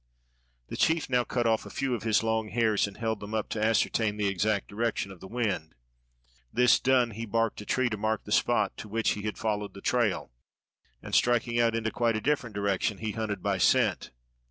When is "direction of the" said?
4.67-5.27